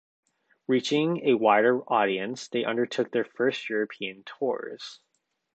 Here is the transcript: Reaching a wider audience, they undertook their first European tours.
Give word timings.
Reaching 0.65 1.27
a 1.29 1.35
wider 1.35 1.81
audience, 1.87 2.47
they 2.47 2.63
undertook 2.63 3.11
their 3.11 3.23
first 3.23 3.69
European 3.69 4.23
tours. 4.23 4.99